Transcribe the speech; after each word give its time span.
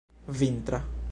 vintra 0.35 0.81